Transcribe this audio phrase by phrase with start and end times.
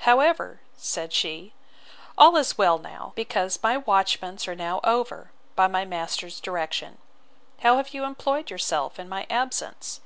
[0.00, 1.54] —However, said she,
[2.18, 6.98] all is well now; because my watchments are now over, by my master's direction.
[7.60, 10.02] How have you employed yourself in my absence?